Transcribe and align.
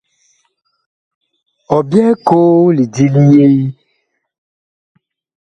Ɔ 1.75 1.77
byɛɛ 1.89 2.11
koo 2.27 2.59
lidi 2.75 3.05
li 3.13 3.21
yee? 3.33 3.63